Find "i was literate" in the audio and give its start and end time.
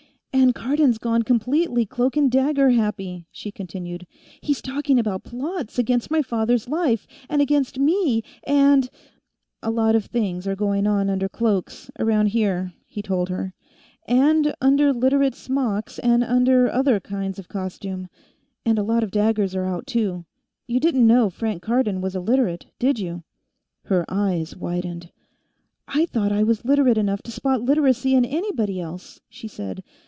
26.31-26.97